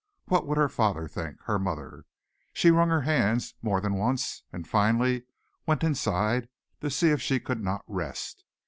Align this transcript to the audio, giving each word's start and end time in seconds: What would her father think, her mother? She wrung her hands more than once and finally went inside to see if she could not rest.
What 0.25 0.47
would 0.47 0.57
her 0.57 0.67
father 0.67 1.07
think, 1.07 1.39
her 1.43 1.59
mother? 1.59 2.05
She 2.53 2.71
wrung 2.71 2.89
her 2.89 3.01
hands 3.01 3.53
more 3.61 3.79
than 3.79 3.93
once 3.93 4.41
and 4.51 4.67
finally 4.67 5.25
went 5.67 5.83
inside 5.83 6.49
to 6.79 6.89
see 6.89 7.09
if 7.11 7.21
she 7.21 7.39
could 7.39 7.61
not 7.61 7.83
rest. 7.85 8.43